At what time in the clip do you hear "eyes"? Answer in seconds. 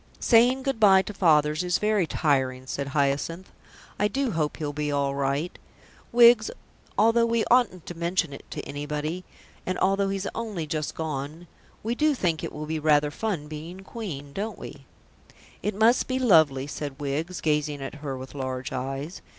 18.71-19.21